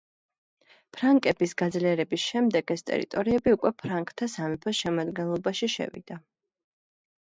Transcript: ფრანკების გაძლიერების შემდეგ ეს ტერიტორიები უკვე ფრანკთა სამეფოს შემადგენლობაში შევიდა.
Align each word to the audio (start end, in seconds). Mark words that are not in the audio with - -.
ფრანკების 0.95 1.53
გაძლიერების 1.63 2.25
შემდეგ 2.31 2.75
ეს 2.77 2.85
ტერიტორიები 2.89 3.55
უკვე 3.59 3.75
ფრანკთა 3.85 4.33
სამეფოს 4.39 4.81
შემადგენლობაში 4.83 5.75
შევიდა. 5.79 6.25